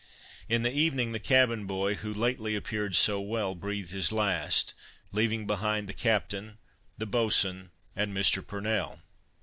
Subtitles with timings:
[0.49, 4.73] In the evening the cabin boy, who lately appeared so well, breathed his last,
[5.11, 6.57] leaving behind, the captain,
[6.97, 8.43] the boatswain and Mr.
[8.43, 9.03] Purnell.